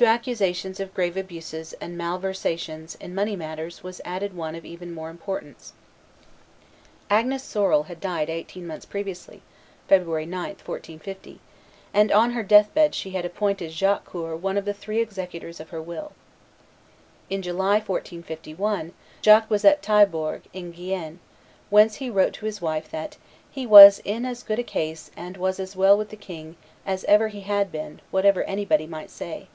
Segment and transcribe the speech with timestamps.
[0.00, 4.92] To accusations of grave abuses and malversations in money matters was added one of even
[4.92, 5.72] more importance.
[7.08, 9.40] Agnes Sorel had died eighteen months previously
[9.88, 11.40] (February 9, 1450);
[11.94, 15.60] and on her death bed she had appointed Jacques Coeur one of the three executors
[15.60, 16.12] of her will.
[17.30, 18.92] In July, 1451,
[19.22, 21.20] Jacques was at Taillebourg, in Guyenne,
[21.70, 23.16] whence he wrote to his wife that
[23.50, 27.28] "he was in as good case and was as well with the king as ever
[27.28, 29.48] he had been, whatever anybody might say."